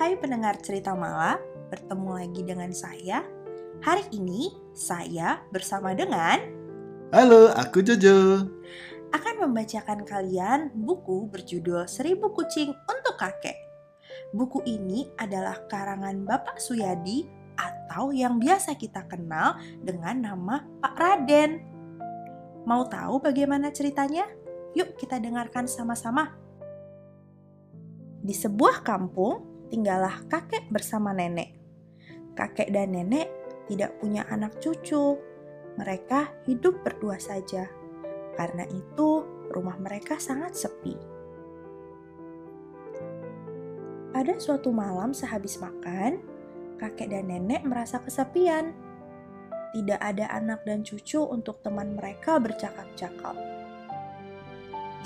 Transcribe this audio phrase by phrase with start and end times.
[0.00, 1.36] Hai pendengar cerita Mala,
[1.68, 3.20] bertemu lagi dengan saya.
[3.84, 6.40] Hari ini saya bersama dengan
[7.12, 8.48] Halo, aku Jojo.
[9.12, 13.60] akan membacakan kalian buku berjudul Seribu Kucing untuk Kakek.
[14.32, 17.28] Buku ini adalah karangan Bapak Suyadi
[17.60, 21.60] atau yang biasa kita kenal dengan nama Pak Raden.
[22.64, 24.24] Mau tahu bagaimana ceritanya?
[24.72, 26.40] Yuk kita dengarkan sama-sama.
[28.24, 31.54] Di sebuah kampung, tinggallah kakek bersama nenek.
[32.34, 33.30] Kakek dan nenek
[33.70, 35.16] tidak punya anak cucu.
[35.78, 37.70] Mereka hidup berdua saja.
[38.34, 39.22] Karena itu,
[39.54, 40.98] rumah mereka sangat sepi.
[44.10, 46.18] Pada suatu malam sehabis makan,
[46.82, 48.74] kakek dan nenek merasa kesepian.
[49.70, 53.38] Tidak ada anak dan cucu untuk teman mereka bercakap-cakap.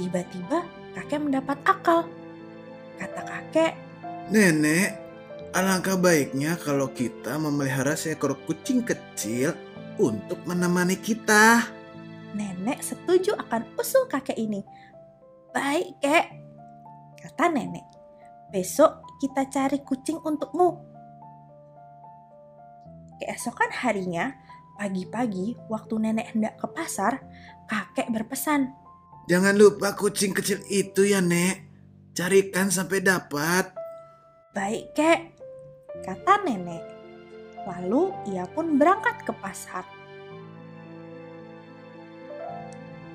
[0.00, 0.64] Tiba-tiba
[0.96, 2.08] kakek mendapat akal.
[2.96, 3.76] Kata kakek,
[4.32, 4.96] Nenek,
[5.52, 9.52] alangkah baiknya kalau kita memelihara seekor kucing kecil
[10.00, 11.68] untuk menemani kita.
[12.34, 14.64] nenek setuju akan usul kakek ini.
[15.54, 16.26] Baik, kek,
[17.22, 17.86] kata nenek.
[18.50, 20.82] Besok kita cari kucing untukmu.
[23.22, 24.34] Keesokan harinya,
[24.74, 27.22] pagi-pagi waktu nenek hendak ke pasar,
[27.70, 28.74] kakek berpesan,
[29.24, 31.64] Jangan lupa kucing kecil itu ya, Nek.
[32.12, 33.83] Carikan sampai dapat.
[34.54, 35.34] Baik, kek,
[36.06, 36.78] kata nenek.
[37.66, 39.82] Lalu ia pun berangkat ke pasar.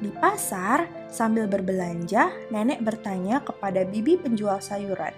[0.04, 5.16] Di pasar, sambil berbelanja, nenek bertanya kepada bibi penjual sayuran.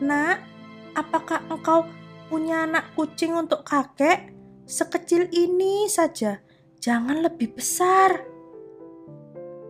[0.00, 0.40] Nak,
[0.96, 1.84] apakah engkau
[2.32, 4.32] punya anak kucing untuk kakek?
[4.64, 6.40] Sekecil ini saja,
[6.80, 8.24] jangan lebih besar.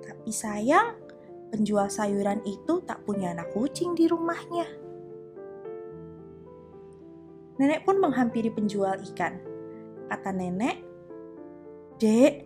[0.06, 0.94] Tapi sayang,
[1.50, 4.81] penjual sayuran itu tak punya anak kucing di rumahnya.
[7.60, 9.36] Nenek pun menghampiri penjual ikan.
[10.08, 10.80] Kata nenek,
[12.00, 12.44] Dek,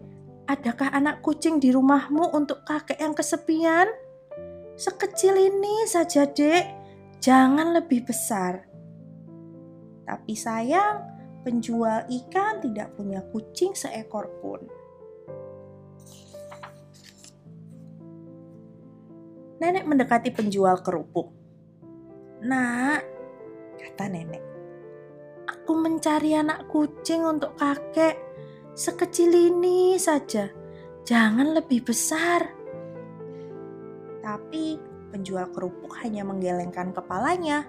[0.51, 3.89] adakah anak kucing di rumahmu untuk kakek yang kesepian?
[4.77, 6.65] Sekecil ini saja, Dek.
[7.19, 8.69] Jangan lebih besar.
[10.07, 11.03] Tapi sayang,
[11.43, 14.63] penjual ikan tidak punya kucing seekor pun.
[19.59, 21.33] Nenek mendekati penjual kerupuk.
[22.45, 23.03] Nak,
[23.81, 24.46] kata nenek,
[25.67, 28.15] aku mencari anak kucing untuk kakek.
[28.79, 30.47] Sekecil ini saja,
[31.03, 32.55] jangan lebih besar.
[34.23, 34.79] Tapi
[35.11, 37.67] penjual kerupuk hanya menggelengkan kepalanya.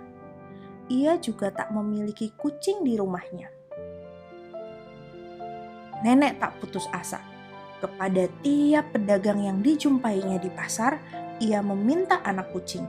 [0.93, 3.49] Ia juga tak memiliki kucing di rumahnya.
[6.05, 7.17] Nenek tak putus asa.
[7.81, 11.01] Kepada tiap pedagang yang dijumpainya di pasar,
[11.41, 12.85] ia meminta anak kucing.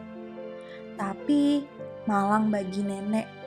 [1.00, 1.64] Tapi
[2.04, 3.37] malang bagi nenek,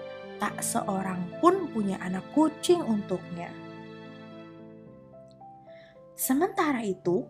[0.41, 3.53] tak seorang pun punya anak kucing untuknya.
[6.18, 7.29] Sementara itu,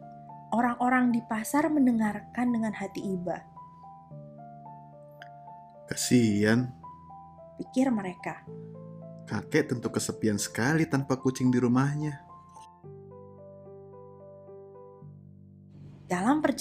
[0.55, 3.43] orang-orang di pasar mendengarkan dengan hati iba.
[5.91, 6.71] Kasihan,
[7.59, 8.41] Pikir mereka,
[9.29, 12.30] kakek tentu kesepian sekali tanpa kucing di rumahnya.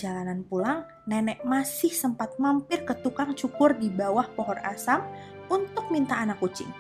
[0.01, 5.05] Perjalanan pulang, nenek masih sempat mampir ke tukang cukur di bawah pohon asam
[5.53, 6.73] untuk minta anak kucing.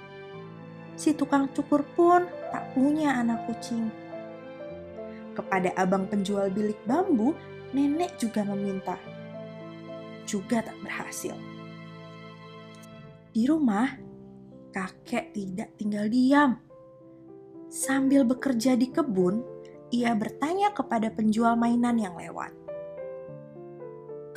[0.96, 3.92] Si tukang cukur pun tak punya anak kucing.
[5.36, 7.36] Kepada abang penjual bilik bambu,
[7.76, 8.96] nenek juga meminta.
[10.24, 11.36] Juga tak berhasil.
[13.36, 14.00] Di rumah,
[14.72, 16.56] kakek tidak tinggal diam.
[17.68, 19.44] Sambil bekerja di kebun,
[19.92, 22.69] ia bertanya kepada penjual mainan yang lewat.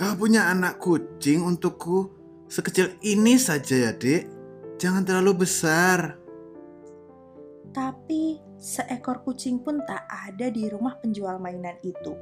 [0.04, 2.12] Kau punya anak kucing untukku
[2.52, 4.28] sekecil ini saja ya, Dek.
[4.76, 6.20] Jangan terlalu besar.
[7.72, 12.20] Tapi seekor kucing pun tak ada di rumah penjual mainan itu.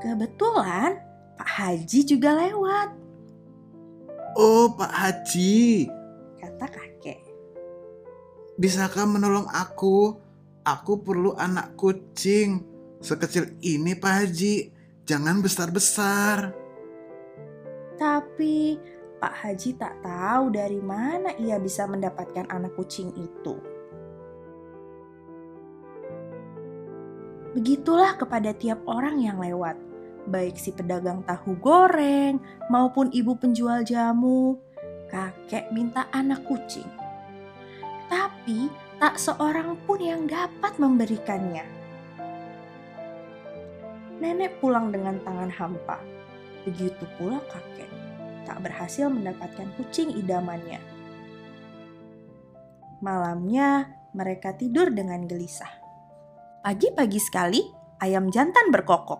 [0.00, 0.96] Kebetulan
[1.36, 2.88] Pak Haji juga lewat,
[4.36, 5.88] Oh, Pak Haji,
[6.40, 7.20] kata kakek.
[8.56, 10.16] bisakah menolong aku?
[10.64, 12.64] Aku perlu anak kucing.
[13.04, 14.75] Sekecil ini, Pak Haji.
[15.06, 16.50] Jangan besar-besar.
[17.94, 18.74] Tapi
[19.22, 23.54] Pak Haji tak tahu dari mana ia bisa mendapatkan anak kucing itu.
[27.54, 29.78] Begitulah kepada tiap orang yang lewat,
[30.26, 34.58] baik si pedagang tahu goreng maupun ibu penjual jamu.
[35.06, 36.90] Kakek minta anak kucing,
[38.10, 38.66] tapi
[38.98, 41.75] tak seorang pun yang dapat memberikannya.
[44.16, 46.00] Nenek pulang dengan tangan hampa.
[46.64, 47.88] Begitu pula kakek.
[48.46, 50.78] tak berhasil mendapatkan kucing idamannya.
[53.02, 55.68] Malamnya, mereka tidur dengan gelisah.
[56.62, 57.58] Pagi-pagi sekali,
[57.98, 59.18] ayam jantan berkokok.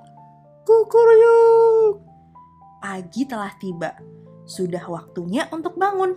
[0.63, 2.07] Kukuruyuk!
[2.79, 3.99] Pagi telah tiba.
[4.47, 6.15] Sudah waktunya untuk bangun.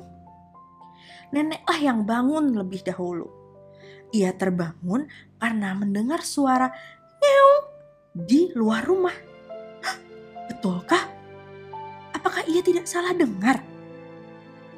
[1.34, 3.26] Neneklah yang bangun lebih dahulu.
[4.14, 6.74] Ia terbangun karena mendengar suara
[8.26, 9.16] di luar rumah.
[9.84, 9.98] Hah,
[10.52, 11.04] betulkah?
[12.12, 13.64] Apakah ia tidak salah dengar?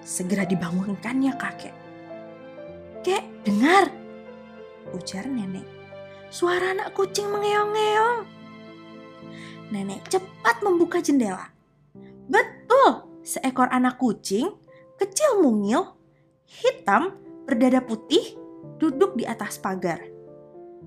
[0.05, 1.75] Segera dibangunkannya kakek.
[3.01, 3.89] Kek, dengar!
[4.93, 5.65] Ujar nenek.
[6.29, 8.19] Suara anak kucing mengeong-ngeong.
[9.71, 11.49] Nenek cepat membuka jendela.
[12.27, 14.51] Betul, seekor anak kucing,
[14.99, 15.97] kecil mungil,
[16.45, 17.15] hitam,
[17.47, 18.37] berdada putih,
[18.77, 20.01] duduk di atas pagar.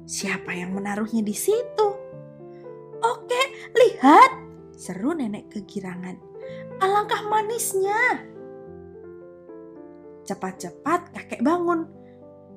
[0.04, 1.93] Siapa yang menaruhnya di situ?
[3.04, 3.42] Oke,
[3.76, 4.32] lihat,
[4.72, 6.16] seru nenek kegirangan.
[6.80, 8.24] Alangkah manisnya.
[10.24, 11.84] Cepat-cepat kakek bangun.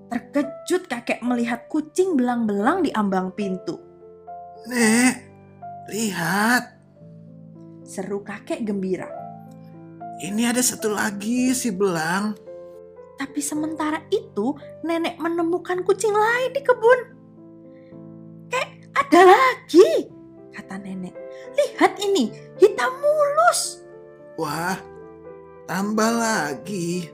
[0.08, 3.76] Terkejut kakek melihat kucing belang-belang di ambang pintu.
[4.72, 5.16] Nek,
[5.92, 6.64] lihat.
[7.84, 9.12] Seru kakek gembira.
[10.24, 12.34] Ini ada satu lagi si belang.
[13.20, 14.56] Tapi sementara itu
[14.88, 17.00] nenek menemukan kucing lain di kebun.
[18.48, 20.17] Kek, ada lagi,
[20.58, 21.14] kata nenek.
[21.54, 23.86] Lihat ini, hitam mulus,
[24.42, 24.78] Wah,
[25.70, 27.14] tambah lagi.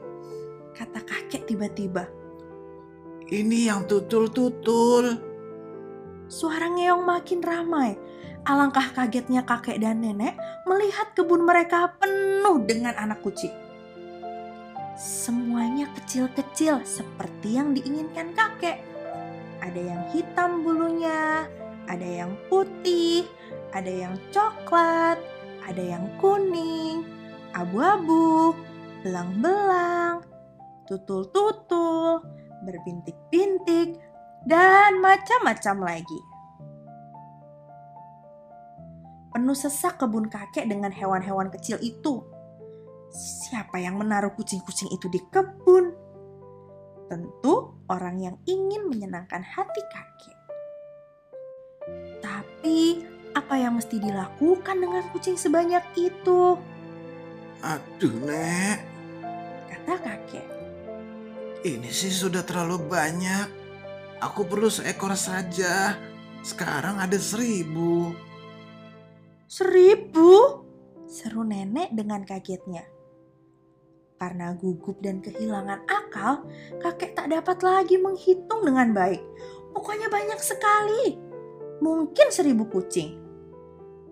[0.71, 2.07] kata kakek tiba-tiba.
[3.27, 5.19] Ini yang tutul-tutul.
[6.27, 7.95] Suara ngeong makin ramai.
[8.43, 10.35] Alangkah kagetnya kakek dan nenek
[10.67, 13.53] melihat kebun mereka penuh dengan anak kucing.
[14.99, 18.83] Semuanya kecil-kecil seperti yang diinginkan kakek.
[19.63, 21.47] Ada yang hitam bulunya,
[21.87, 23.27] ada yang putih,
[23.75, 25.19] ada yang coklat,
[25.67, 27.03] ada yang kuning,
[27.55, 28.55] abu-abu,
[29.03, 30.23] belang-belang,
[30.87, 32.23] tutul-tutul,
[32.63, 33.99] berbintik-bintik,
[34.47, 36.19] dan macam-macam lagi.
[39.33, 42.21] Penuh sesak kebun kakek dengan hewan-hewan kecil itu.
[43.13, 45.89] Siapa yang menaruh kucing-kucing itu di kebun?
[47.09, 50.37] Tentu orang yang ingin menyenangkan hati kakek.
[52.33, 53.05] Tapi
[53.37, 56.57] apa yang mesti dilakukan dengan kucing sebanyak itu?
[57.61, 58.81] Aduh, Nek.
[59.69, 60.47] Kata kakek.
[61.61, 63.47] Ini sih sudah terlalu banyak.
[64.17, 65.93] Aku perlu seekor saja.
[66.41, 68.11] Sekarang ada seribu.
[69.45, 70.65] Seribu?
[71.05, 72.83] Seru nenek dengan kagetnya.
[74.17, 76.47] Karena gugup dan kehilangan akal,
[76.81, 79.21] kakek tak dapat lagi menghitung dengan baik.
[79.75, 81.22] Pokoknya banyak sekali.
[81.83, 83.19] Mungkin seribu kucing.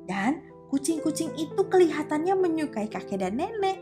[0.03, 3.79] Dan kucing-kucing itu kelihatannya menyukai kakek dan nenek.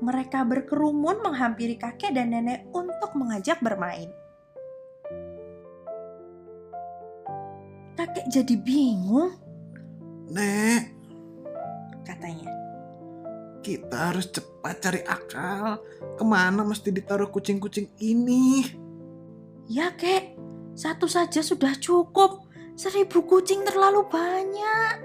[0.00, 4.08] Mereka berkerumun menghampiri kakek dan nenek untuk mengajak bermain.
[7.94, 9.36] Kakek jadi bingung,
[10.32, 10.90] Nek,
[12.02, 12.50] katanya.
[13.62, 15.78] kita harus cepat cari akal.
[16.18, 18.66] Ke mana mesti ditaruh kucing-kucing ini?
[19.70, 20.36] Ya kek,
[20.76, 22.43] satu saja sudah cukup.
[22.74, 24.96] Seribu kucing terlalu banyak.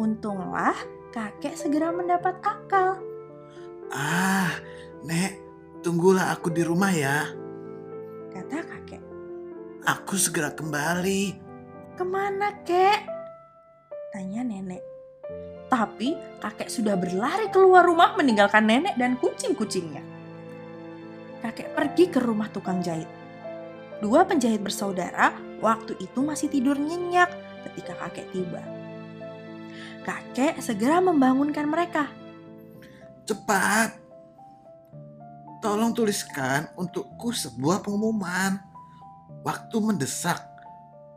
[0.00, 0.74] Untunglah
[1.12, 2.98] kakek segera mendapat akal.
[3.92, 4.50] Ah,
[5.04, 5.38] Nek,
[5.84, 7.28] tunggulah aku di rumah ya.
[8.32, 9.02] Kata kakek,
[9.84, 11.44] Aku segera kembali.
[11.94, 13.06] ke mana kek?
[14.10, 14.82] Tanya nenek.
[15.70, 20.02] Tapi kakek sudah berlari keluar rumah meninggalkan nenek dan kucing-kucingnya.
[21.38, 23.06] Kakek pergi ke rumah tukang jahit.
[24.02, 27.30] Dua penjahit bersaudara waktu itu masih tidur nyenyak
[27.70, 28.62] ketika kakek tiba.
[30.04, 32.10] Kakek segera membangunkan mereka.
[33.24, 33.96] Cepat.
[35.64, 38.60] Tolong tuliskan untukku sebuah pengumuman.
[39.40, 40.44] Waktu mendesak.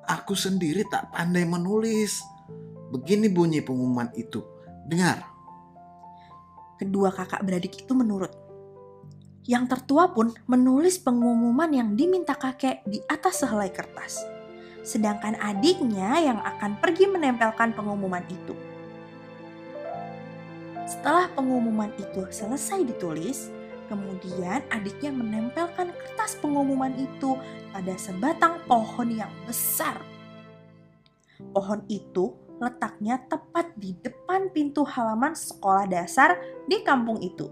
[0.07, 2.24] Aku sendiri tak pandai menulis.
[2.96, 4.39] Begini bunyi pengumuman itu.
[4.88, 5.19] Dengar.
[6.79, 8.47] Kedua kakak beradik itu menurut.
[9.48, 14.20] Yang tertua pun menulis pengumuman yang diminta kakek di atas sehelai kertas.
[14.84, 18.51] Sedangkan adiknya yang akan pergi menempelkan pengumuman itu.
[20.84, 23.48] Setelah pengumuman itu selesai ditulis,
[23.88, 27.39] kemudian adiknya menempelkan kertas pengumuman itu
[27.72, 29.96] pada sebatang pohon yang besar.
[31.56, 36.36] Pohon itu letaknya tepat di depan pintu halaman sekolah dasar
[36.68, 37.48] di kampung itu.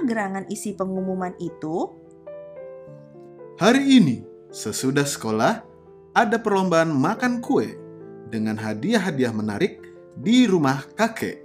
[0.00, 1.92] Gerangan isi pengumuman itu?
[3.60, 5.60] Hari ini, sesudah sekolah,
[6.16, 7.76] ada perlombaan makan kue
[8.32, 9.84] dengan hadiah-hadiah menarik
[10.16, 11.44] di rumah kakek.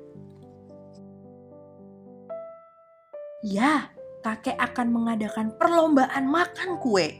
[3.43, 3.91] Ya,
[4.23, 7.19] kakek akan mengadakan perlombaan makan kue.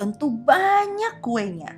[0.00, 1.76] Tentu banyak kuenya.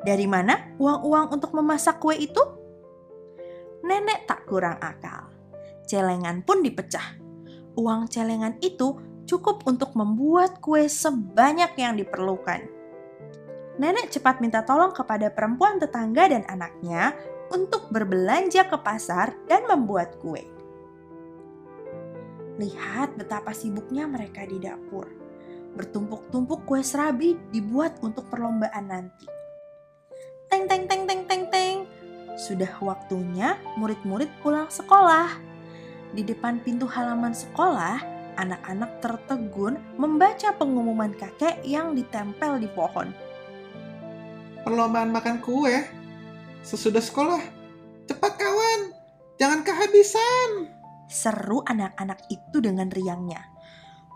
[0.00, 2.40] Dari mana uang-uang untuk memasak kue itu?
[3.84, 5.28] Nenek tak kurang akal.
[5.84, 7.19] Celengan pun dipecah.
[7.78, 8.98] Uang celengan itu
[9.30, 12.66] cukup untuk membuat kue sebanyak yang diperlukan.
[13.78, 17.14] Nenek cepat minta tolong kepada perempuan tetangga dan anaknya
[17.54, 20.42] untuk berbelanja ke pasar dan membuat kue.
[22.60, 25.08] Lihat betapa sibuknya mereka di dapur.
[25.78, 29.26] Bertumpuk-tumpuk kue serabi dibuat untuk perlombaan nanti.
[30.50, 31.76] Teng teng teng teng teng teng.
[32.34, 35.49] Sudah waktunya murid-murid pulang sekolah.
[36.10, 38.02] Di depan pintu halaman sekolah,
[38.34, 43.14] anak-anak tertegun membaca pengumuman kakek yang ditempel di pohon.
[44.66, 45.86] Perlombaan makan kue
[46.66, 47.42] sesudah sekolah.
[48.10, 48.80] Cepat kawan,
[49.38, 50.66] jangan kehabisan.
[51.06, 53.46] Seru anak-anak itu dengan riangnya.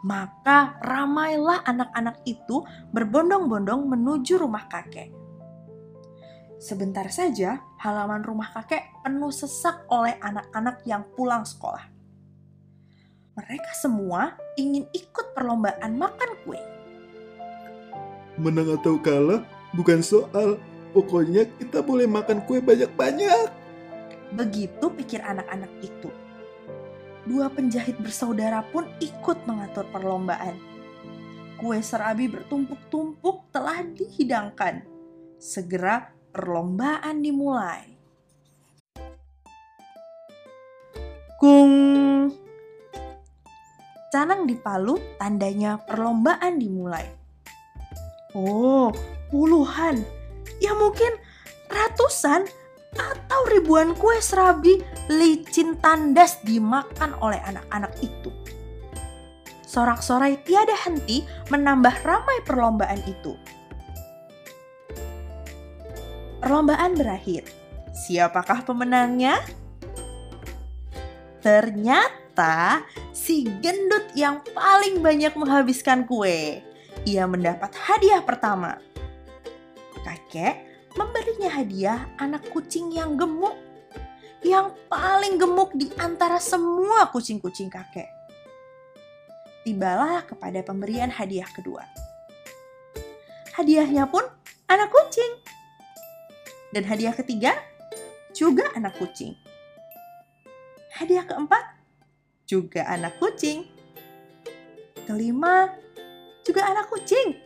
[0.04, 2.60] Maka ramailah anak-anak itu
[2.92, 5.23] berbondong-bondong menuju rumah kakek.
[6.64, 11.92] Sebentar saja, halaman rumah kakek penuh sesak oleh anak-anak yang pulang sekolah.
[13.36, 16.56] Mereka semua ingin ikut perlombaan makan kue.
[18.40, 19.44] Menang atau kalah
[19.76, 20.56] bukan soal.
[20.96, 23.52] Pokoknya kita boleh makan kue banyak-banyak.
[24.32, 26.08] Begitu pikir anak-anak itu.
[27.28, 30.56] Dua penjahit bersaudara pun ikut mengatur perlombaan.
[31.60, 34.80] Kue serabi bertumpuk-tumpuk telah dihidangkan.
[35.36, 37.86] Segera perlombaan dimulai.
[41.38, 41.72] Kung.
[44.10, 47.06] Canang di Palu tandanya perlombaan dimulai.
[48.34, 48.90] Oh,
[49.30, 50.02] puluhan.
[50.58, 51.14] Ya mungkin
[51.70, 52.46] ratusan
[52.94, 54.78] atau ribuan kue serabi
[55.10, 58.30] licin tandas dimakan oleh anak-anak itu.
[59.66, 63.34] Sorak-sorai tiada henti menambah ramai perlombaan itu.
[66.44, 67.48] Perlombaan berakhir.
[68.04, 69.40] Siapakah pemenangnya?
[71.40, 72.84] Ternyata
[73.16, 76.60] si gendut yang paling banyak menghabiskan kue.
[77.08, 78.76] Ia mendapat hadiah pertama.
[80.04, 80.60] Kakek
[80.92, 83.56] memberinya hadiah anak kucing yang gemuk.
[84.44, 88.12] Yang paling gemuk di antara semua kucing-kucing kakek.
[89.64, 91.88] Tibalah kepada pemberian hadiah kedua.
[93.56, 94.28] Hadiahnya pun
[94.68, 95.43] anak kucing.
[96.74, 97.54] Dan hadiah ketiga
[98.34, 99.38] juga anak kucing.
[100.98, 101.62] Hadiah keempat
[102.50, 103.62] juga anak kucing.
[105.06, 105.70] Kelima
[106.42, 107.38] juga anak kucing.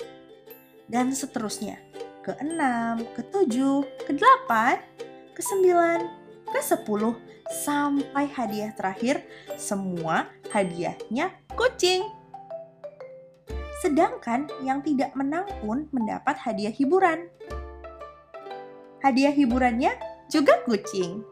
[0.88, 1.76] Dan seterusnya.
[2.24, 4.80] Keenam, ketujuh, kedelapan,
[5.36, 6.08] kesembilan,
[6.48, 7.12] kesepuluh,
[7.48, 9.24] sampai hadiah terakhir
[9.60, 12.04] semua hadiahnya kucing.
[13.84, 17.28] Sedangkan yang tidak menang pun mendapat hadiah hiburan
[19.02, 19.94] hadiah hiburannya
[20.28, 21.24] juga kucing.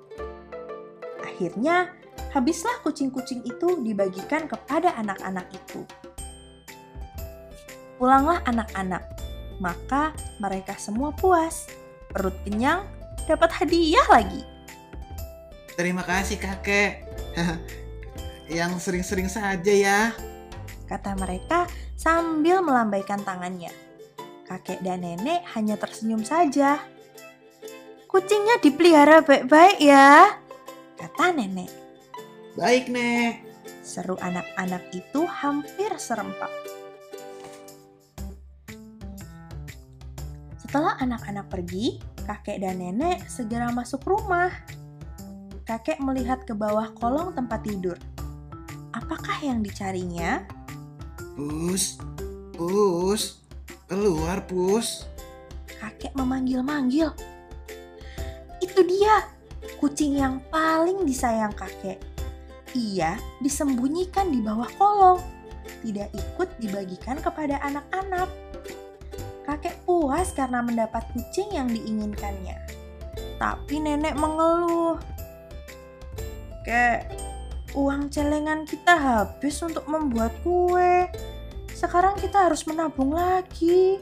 [1.22, 1.92] Akhirnya,
[2.32, 5.84] habislah kucing-kucing itu dibagikan kepada anak-anak itu.
[7.96, 9.04] Pulanglah anak-anak,
[9.60, 11.68] maka mereka semua puas.
[12.12, 12.84] Perut kenyang,
[13.28, 14.44] dapat hadiah lagi.
[15.76, 17.04] Terima kasih kakek.
[18.48, 20.00] Yang sering-sering saja ya.
[20.86, 21.66] Kata mereka
[21.98, 23.74] sambil melambaikan tangannya.
[24.46, 26.78] Kakek dan nenek hanya tersenyum saja.
[28.16, 30.40] Kucingnya dipelihara baik-baik ya,
[30.96, 31.68] kata nenek.
[32.56, 33.44] Baik, Nek.
[33.84, 36.48] Seru anak-anak itu hampir serempak.
[40.56, 44.48] Setelah anak-anak pergi, kakek dan nenek segera masuk rumah.
[45.68, 48.00] Kakek melihat ke bawah kolong tempat tidur.
[48.96, 50.40] Apakah yang dicarinya?
[51.36, 52.00] Pus,
[52.56, 53.44] pus,
[53.84, 55.04] keluar pus.
[55.68, 57.35] Kakek memanggil-manggil.
[58.76, 59.24] Itu dia,
[59.80, 61.96] kucing yang paling disayang kakek.
[62.76, 65.16] Ia disembunyikan di bawah kolong,
[65.80, 68.28] tidak ikut dibagikan kepada anak-anak.
[69.48, 72.52] Kakek puas karena mendapat kucing yang diinginkannya.
[73.40, 75.00] Tapi nenek mengeluh.
[76.68, 77.08] Kek,
[77.72, 81.08] uang celengan kita habis untuk membuat kue.
[81.72, 83.96] Sekarang kita harus menabung lagi.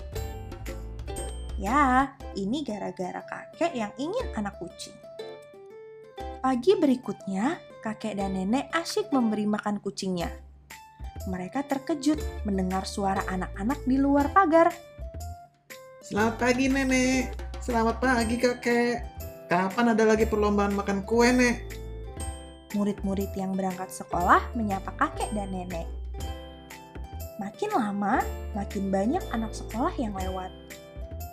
[1.62, 4.95] Ya, ini gara-gara kakek yang ingin anak kucing.
[6.45, 10.29] Pagi berikutnya, kakek dan nenek asyik memberi makan kucingnya.
[11.25, 14.69] Mereka terkejut mendengar suara anak-anak di luar pagar.
[16.05, 17.33] Selamat pagi, Nenek.
[17.64, 19.00] Selamat pagi, Kakek.
[19.49, 21.64] Kapan ada lagi perlombaan makan kue, Nek?
[22.76, 25.88] Murid-murid yang berangkat sekolah menyapa kakek dan nenek.
[27.41, 28.21] Makin lama,
[28.53, 30.53] makin banyak anak sekolah yang lewat.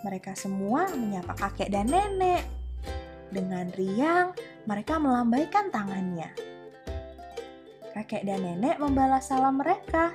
[0.02, 2.46] Mereka semua menyapa kakek dan nenek.
[3.32, 4.36] Dengan riang,
[4.68, 6.30] mereka melambaikan tangannya.
[7.96, 10.12] Kakek dan nenek membalas salam mereka.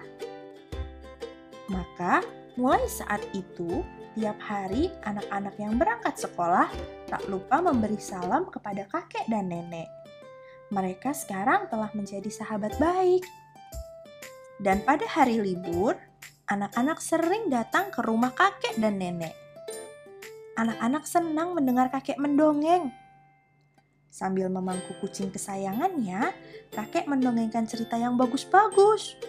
[1.73, 2.21] Maka,
[2.61, 3.81] mulai saat itu,
[4.15, 6.69] tiap hari anak-anak yang berangkat sekolah
[7.09, 9.89] tak lupa memberi salam kepada kakek dan nenek
[10.71, 13.23] mereka sekarang telah menjadi sahabat baik.
[14.59, 15.95] Dan pada hari libur,
[16.49, 19.46] anak-anak sering datang ke rumah kakek dan nenek.
[20.57, 22.89] Anak-anak senang mendengar kakek mendongeng.
[24.09, 26.33] Sambil memangku kucing kesayangannya,
[26.73, 29.21] kakek mendongengkan cerita yang bagus-bagus.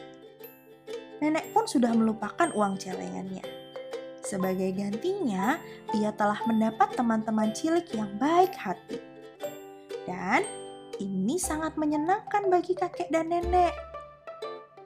[1.20, 3.44] Nenek pun sudah melupakan uang celengannya.
[4.24, 5.60] Sebagai gantinya,
[5.92, 9.04] ia telah mendapat teman-teman cilik yang baik hati.
[10.08, 10.48] Dan
[11.04, 13.76] ini sangat menyenangkan bagi kakek dan nenek.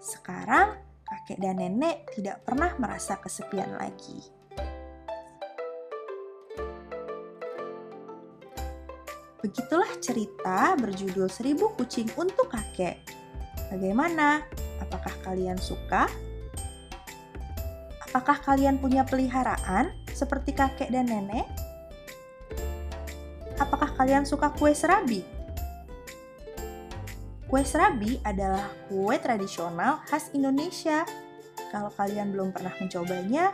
[0.02, 0.74] Sekarang,
[1.06, 4.41] kakek dan nenek tidak pernah merasa kesepian lagi.
[9.52, 13.04] Begitulah cerita berjudul Seribu Kucing untuk Kakek.
[13.68, 14.48] Bagaimana?
[14.80, 16.08] Apakah kalian suka?
[18.00, 21.44] Apakah kalian punya peliharaan seperti kakek dan nenek?
[23.60, 25.20] Apakah kalian suka kue serabi?
[27.52, 31.04] Kue serabi adalah kue tradisional khas Indonesia.
[31.76, 33.52] Kalau kalian belum pernah mencobanya,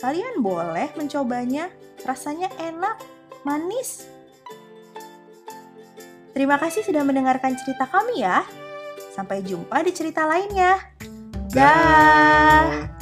[0.00, 1.68] kalian boleh mencobanya.
[2.08, 2.96] Rasanya enak,
[3.44, 4.13] manis.
[6.34, 8.42] Terima kasih sudah mendengarkan cerita kami ya.
[9.14, 10.82] Sampai jumpa di cerita lainnya.
[11.54, 12.93] Dah.